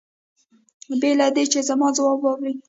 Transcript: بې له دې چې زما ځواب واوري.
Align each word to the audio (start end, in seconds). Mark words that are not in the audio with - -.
بې 1.01 1.11
له 1.19 1.27
دې 1.35 1.43
چې 1.51 1.59
زما 1.69 1.87
ځواب 1.97 2.19
واوري. 2.21 2.53